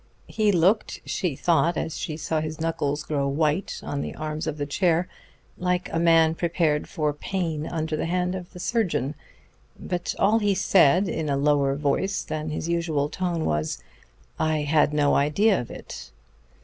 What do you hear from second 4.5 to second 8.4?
the chair, like a man prepared for pain under the hand